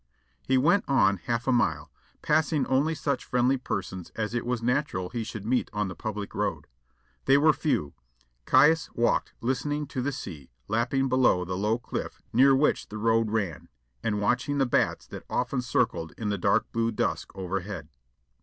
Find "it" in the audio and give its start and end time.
4.33-4.47